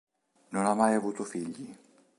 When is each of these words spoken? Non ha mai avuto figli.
Non 0.49 0.65
ha 0.65 0.73
mai 0.73 0.95
avuto 0.95 1.23
figli. 1.23 1.77